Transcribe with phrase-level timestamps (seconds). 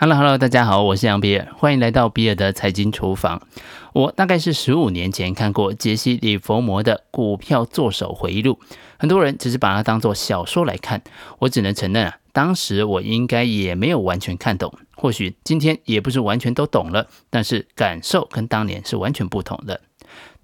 [0.00, 3.42] Hello，Hello，大家好，我是杨比尔，欢迎来到比尔的财经厨房。
[3.92, 8.60] 我大概是十五年前看过杰西·李佛摩的《股票作手回忆录》，
[8.96, 11.02] 很多人只是把它当作小说来看，
[11.40, 19.80] 我只能承认啊，当时我应该也没有完全看懂，或许今天也不是完全都懂了，但是感受跟当年是完全不同的。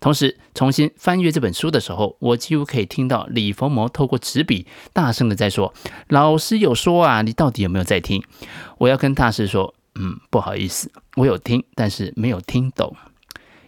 [0.01, 5.73] 同时，重新翻阅这本书的时候，我几乎可以听到李佛摩透过纸笔大声的在说
[6.09, 8.23] ：“老师有说啊，你到底有没有在听？”
[8.79, 12.95] 我要跟大师说：“嗯，不好意思，我有听，但是没有听懂。”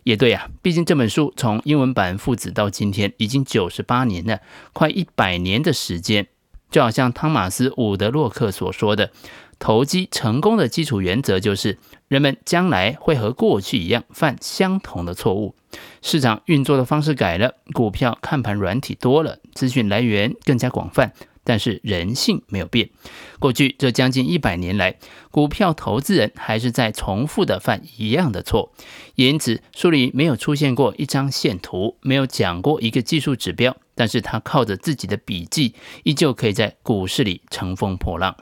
[0.05, 4.41] 也对呀，毕竟这本书从英文版父子到今天已经九十八年了，
[4.73, 6.27] 快一百年的时间。
[6.69, 9.11] 就好像汤马斯·伍德洛克所说的。
[9.59, 11.79] 投机成功的基础原则就是，
[12.09, 15.55] 人们将来会和过去一样犯相同的错误。
[16.03, 22.91] 市场运作的方式改了，股票看盘软体多了，资讯来源更加广泛，但是人性没有变。
[23.39, 24.97] 过去这将近一百年来，
[25.31, 28.73] 股票投资人还是在重复的犯一样的错。
[29.15, 38.37] 因此，书里没有出现过一张线图，没有讲过一个技术指标，但是他靠着自己的笔记，依旧可以在股市里乘风破浪。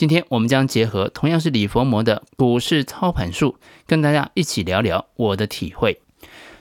[0.00, 3.56] 今天我们将结合同样是李佛摩的股市操盘术，
[3.86, 6.00] 跟大家一起聊聊我的体会。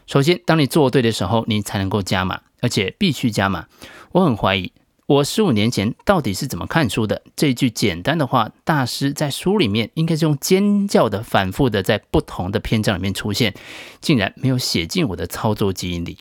[0.05, 3.67] 首先，当你做对的时候，你才能够加码，而且必须加码。
[4.11, 4.73] 我很怀疑，
[5.09, 7.23] 我十五年前到底是怎么看书的？
[7.35, 13.55] 这句简单的话，大师在书里面应该是用尖叫的、反复的在不同的篇章里面出现，
[13.99, 16.19] 竟然没有写进我的操作基因里。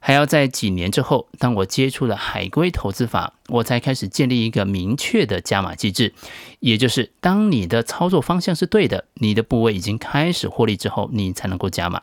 [0.00, 6.14] 还要在几年之后，当我接触了海龟投资法，我才开始建立一个明确的加码机制。
[6.60, 12.00] 也就是，当你的操作方向是对的，你的部位已经开始获利之后，你才能够加码。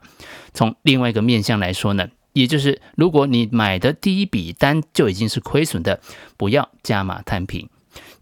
[0.53, 2.07] 从另外一个面向来说呢，
[2.39, 5.99] 也就是如果你买的第一笔单就已经是亏损的，
[6.37, 7.67] 不要加码摊平。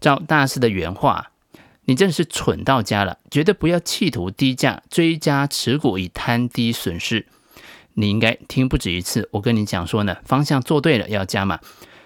[0.00, 1.32] 照大师的原话，
[1.84, 7.26] 你真是蠢到家了，绝对不要企图低价追加持股以摊低损失。
[7.94, 11.60] 你应该听不止一次，我跟你讲说呢，方向做对了要加码。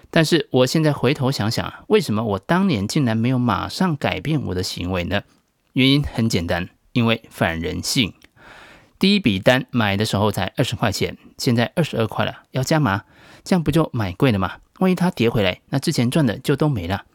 [0.09, 5.23] 但是我现在回头想想，为什么我当年竟然没有马上改变我的行为呢？
[5.73, 8.13] 原因很简单，因为反人性。
[9.01, 13.01] 第一笔单买的时候才二十块钱，现在二十二块了，要加码，
[13.43, 14.57] 这样不就买贵了吗？
[14.77, 17.05] 万一它跌回来，那之前赚的就都没了。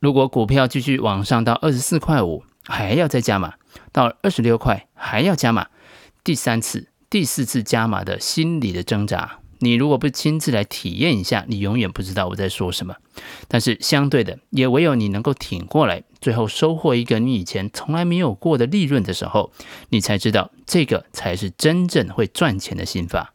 [0.00, 3.54] 如果股票继续往上到二十四块五，还要再加码，
[3.90, 5.68] 到二十六块还要加码，
[6.22, 6.88] 第三次。
[7.08, 12.96] 第四次加码的心理的挣扎，你如果不亲自来体验一下，你永远不知道我在说什么。
[13.48, 19.50] 但是相对的，也唯有你能够挺过来，最后收获一个你以前从来没有过的利润的时候，
[19.88, 23.34] 你才知道这个才是真正会赚钱的心法。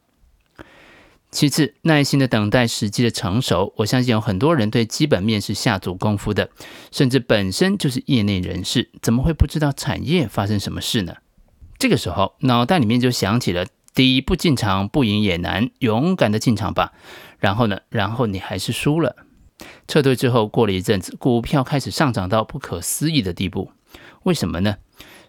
[1.31, 3.73] 其次，耐心的等待时机的成熟。
[3.75, 6.49] 我相信有很多人对基本面是下足功夫的，
[6.93, 11.17] 甚至本身就是业内人士，怎么会不知道产业发生什么事呢？
[11.77, 16.93] 这个时候，脑袋里面就想起了“底部进场不赢也难，勇敢的进场吧”。
[17.39, 19.17] 然后呢，然后你还是输了。
[19.89, 23.73] 撤退之后，过了一阵子，股票开始上涨到不可思议的地步。
[24.23, 24.77] 为什么呢？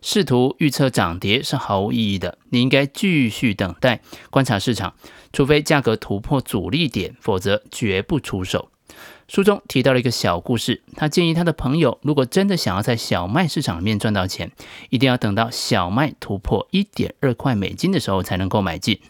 [0.00, 2.38] 试图预测涨跌是毫无意义的。
[2.50, 4.94] 你应该继续等待，观察市场，
[5.32, 8.70] 除非价格突破阻力点，否则绝不出手。
[9.28, 14.52] 书中提到了一个小故事，他建议他的朋友，如果真的想要在小麦市场里面赚到钱，
[14.90, 19.00] 一定要等到小麦突破一点二块美金的时候才能够买进。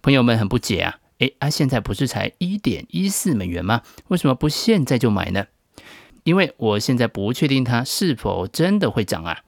[0.00, 3.82] 朋友们很不解啊，诶，啊现在不是才一点一四美元吗？
[4.06, 5.46] 为什么不现在就买呢？
[6.22, 9.40] 因为我现在不确定它是否真的会涨啊。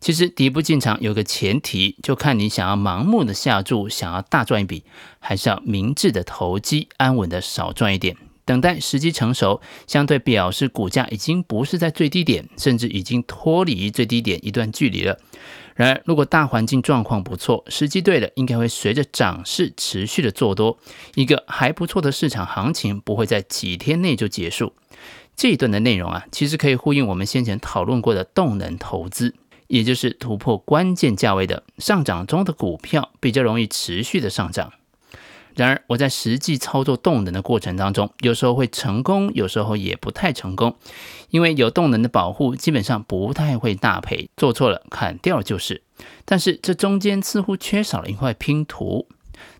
[0.00, 4.82] 其实底部进场有个前提，就看你想要盲目的下注，想要大赚一笔，
[5.18, 8.16] 还是要明智的投机，安稳的少赚一点。
[8.46, 15.18] 等待时机成熟，相对表示股价已经不是在最低点，甚至已经脱离最低点一段距离了。
[15.76, 20.78] 然而，如果大环境状况不错，时机对了，应该会随着涨势持续的做多。
[21.14, 24.72] 一个还不错的市场行情不会在几天内就结束。
[25.36, 29.34] 这一段的内容啊，其实可以呼应我们先前讨论过的动能投资，
[29.70, 34.72] 也就是突破关键价位的上涨中的股票比较容易持续的上涨。
[35.54, 40.76] 然而，我在实际操作动能的过程当中，有时候会成功，有时候也不太成功。
[41.30, 45.82] 因为有动能的保护，基本上不太会大赔，做错了砍掉就是。
[46.24, 49.06] 但是这中间似乎缺少了一块拼图。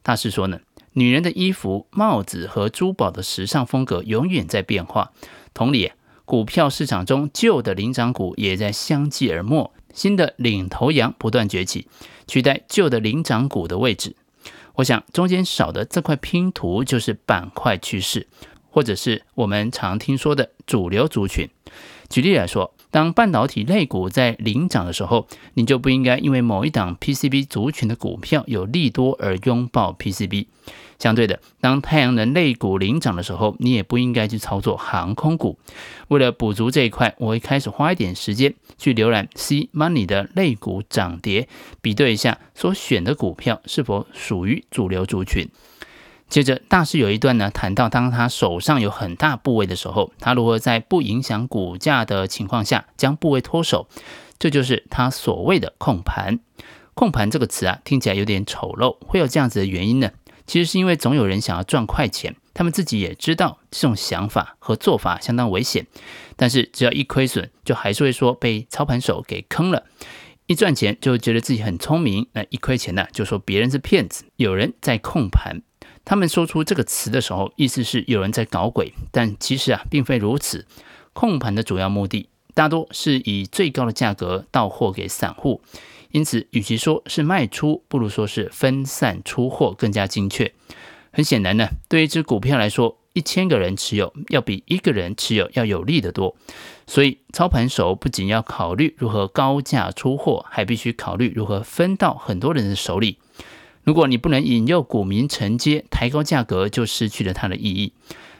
[0.02, 0.58] 大师说呢，
[0.94, 5.12] 女人的衣服、帽子和珠宝的时尚风格永远在变化。
[5.54, 5.92] 同理，
[6.24, 11.86] 股票市场中旧的领涨股也在相继而没，新的领头羊不断崛起，
[12.26, 14.16] 取代旧的领涨股的位置。
[14.74, 18.26] 我想，中间少的这块拼图就是板块趋势，
[18.70, 21.48] 或者是我们常听说的主流族群。
[22.08, 30.46] 举例来说，当半导体类股在领涨的时候，你就不应该因为某一档 PCB 族群的股票有利多而拥抱 PCB。
[30.98, 35.58] 相对的，当太阳能类股领涨的时候，你也不应该去操作航空股。
[36.08, 41.48] 为了补足这一块，我会开始花一点时间去浏览 C Money 的类股涨跌，
[41.80, 45.48] 比对一下所选的股票是否属于主流族群。
[46.30, 53.88] 接着，大师有一段呢，谈到当他手上有很大部位的时候，他如何在不影响股价的情况下将部位脱手，
[54.38, 56.38] 这就是他所谓的控盘。
[56.94, 60.12] 控盘这个词啊，听起来有点丑陋，会有这样子的原因呢？
[60.46, 65.88] 其实是因为总有人想要赚快钱，他们自己也知道这种想法和做法相当危险，
[66.36, 69.82] 但是只要一亏损，就还是会说被操盘手给坑了；
[70.46, 75.62] 一赚钱就觉得自己很聪明，那一亏钱呢，就说别人是骗子，有人在控盘。
[76.04, 80.66] 他们说出这个词的时候，意思是有人在搞鬼，但其实啊，并非如此。
[81.12, 85.60] 控盘的主要目的，大多是以最高的价格到货给散户。
[86.10, 90.52] 因此，与其说是卖出，不如说是分散出货更加精确。
[91.12, 96.34] 很显然呢，对于一只股票来说，一千个人持有要比一个人持有要有利得多。
[96.86, 103.18] 所以，操盘手不仅要考虑如何高价出货，还必须考虑如何分到很多人的手里。
[103.90, 107.92] 如果你不能引诱股民承接，抬高价格就失去了它的意义。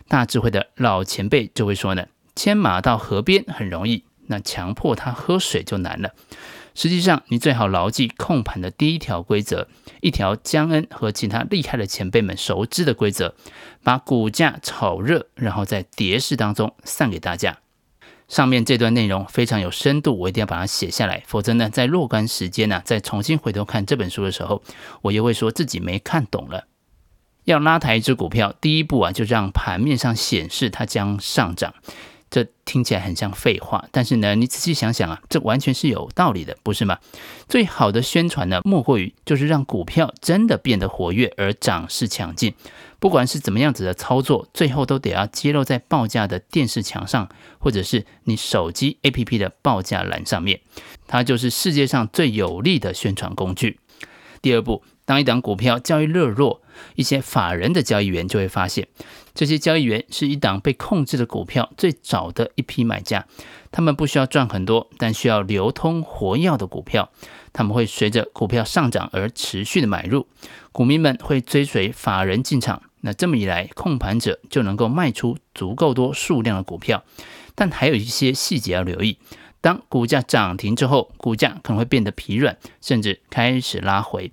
[0.07, 2.07] 大智慧的老前辈就会说呢：
[2.37, 6.13] 牵马到河边很容易，那强迫他喝水就难了。
[6.77, 9.67] 实际上，你最好牢记控盘的第一条规则，
[10.01, 13.35] 一条江恩和其他厉害的前辈们熟知的规则：
[13.83, 17.59] 把股价炒热，然后在跌势当中散给大家。
[18.31, 24.63] 上面这段内容非常有深度，我一定要把它写下来，否则呢，在若干时间呢，再重新回头看这本书的时候，
[25.03, 26.69] 我又会说自己没看懂了。
[27.45, 31.75] 要拉抬一只股票，第一步啊，就让盘面上显示它将上涨。
[32.31, 36.99] 这听起来很像废话，但是呢，你仔细想想啊，这完全是有道理的，不是吗？
[37.49, 42.55] 最好的宣传呢，莫过于就是让股票真的变得活跃而涨势强劲。
[43.01, 47.29] 不管是怎么样子的操作，最后都得要揭露在报价的电视墙上，
[47.59, 50.61] 或者是你手机 APP 的报价栏上面，
[51.09, 53.81] 它就是世界上最有力的宣传工具。
[54.43, 56.63] 第二步，当一档股票交易热络，
[56.95, 58.87] 一些法人的交易员就会发现，
[59.41, 63.27] 这些交易员是一档被控制的股票最早的一批买家。
[63.73, 67.11] 他们不需要赚很多，但需要流通活跃的股票。
[67.51, 70.27] 他们会随着股票上涨而持续的买入，
[70.73, 72.83] 股民们会追随法人进场。
[73.01, 77.03] 那这么一来，控盘者就能够卖出足够多数量的股票。
[77.55, 79.17] 但还有一些细节要留意。
[79.63, 84.33] 当股价涨停之后，股价可能会变得疲软，甚至开始拉回。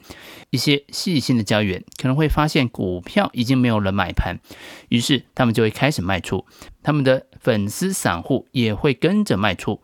[0.51, 4.39] 一些细心的交易员可能会发现股票已经没有人买盘，
[4.87, 6.45] 于是他们就会开始卖出。
[6.81, 9.81] 他们的粉丝散户也会跟着卖出。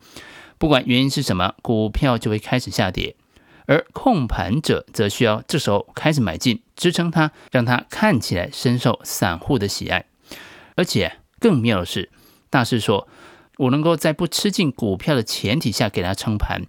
[0.56, 3.14] 不管原因是什么，股票就会开始下跌。
[3.66, 10.06] 而控盘者则需要这时候开始买进，支撑它，让它看起来深受散户的喜爱。
[10.76, 12.10] 而且更妙的是，
[12.48, 13.06] 大师说。
[13.56, 16.62] 我能够在不吃进股票的前提下给它撑盘，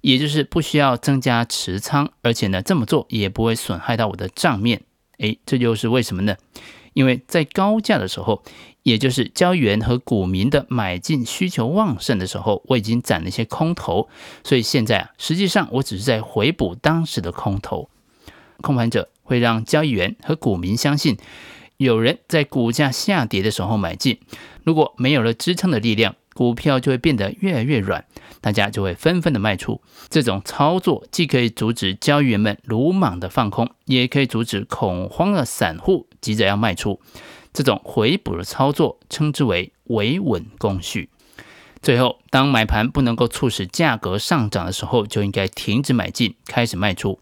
[0.00, 4.82] 也就是不需要增加持仓，而且呢，这么做也不会损害到我的账面。
[5.18, 6.36] 诶，这又是为什么呢？
[6.94, 8.42] 因为在高价的时候，
[8.82, 14.08] 也就是交易员和股民的买进需求旺盛的时候，我已经攒了一些空头，
[14.44, 17.88] 所以现在啊，实际上我只是在回补当时的空头。
[18.60, 21.16] 控盘者会让交易员和股民相信，
[21.76, 24.20] 有人在股价下跌的时候买进，
[24.64, 26.14] 如果没有了支撑的力量。
[26.38, 28.04] 股票就会变得越来越软，
[28.40, 29.80] 大家就会纷纷的卖出。
[30.08, 37.00] 这种操作既可以阻止交易员们鲁莽的放空，也可以阻止恐慌的散户急着要卖出。
[37.52, 41.10] 这种回补的操作称之为维稳工序。
[41.82, 47.18] 最后，当买盘不能够促使价格上涨的时候，就应该停止买进，开始卖出。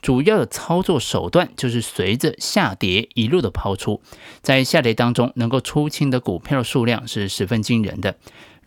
[0.00, 4.00] 主要的操作手段就是随着下跌一路的抛出，
[4.40, 8.16] 在下跌当中能够出清的股票数量是十分惊人的。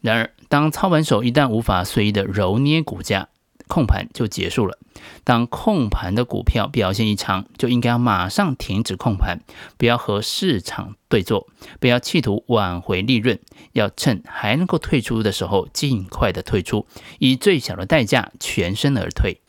[0.03, 3.29] 然而，当操盘手一旦无法随意的揉捏股价，
[3.69, 4.77] 控盘就结束了。
[5.24, 9.39] 当控盘的股票表现异常，就应该马上停止控盘，
[9.77, 11.48] 不要和市场对坐，
[11.79, 13.39] 不要企图挽回利润，
[13.72, 16.86] 要趁还能够退出的时候尽快的退出，
[17.19, 19.39] 以最小的代价全身而退。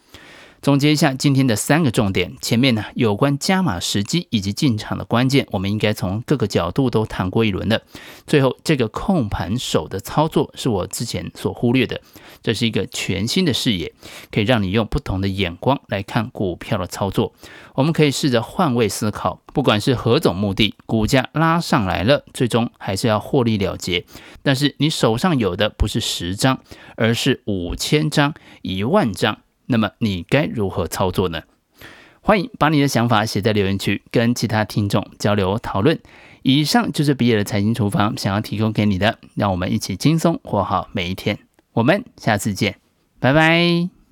[0.64, 7.82] 总结一下今天的三个重点，前面呢有关加码时机以及进场的关键，我们应该从各个角度都谈过一轮的。
[8.26, 12.00] 最后这个控盘手的操作是我之前所忽略的，
[12.42, 13.92] 这是一个全新的视野，
[14.30, 17.34] 可以让你用不同的眼光来看股票的操作。
[17.74, 24.06] 我们可以试着换位思考，不管是何种目的，股价拉上来了，最终还是要获利了结。
[24.42, 26.60] 但是你手上有的不是十张，
[26.96, 29.40] 而是五千张、一万张。
[29.66, 31.42] 那么你该如何操作呢？
[32.20, 36.00] 欢迎把你的想法写在留言区，跟其他听众交流讨论。
[36.42, 41.38] 以上就是比尔的财经厨房想要提供给你的，让我们一起轻松活好每一天。
[41.72, 42.76] 我们下次见，
[43.18, 44.03] 拜拜。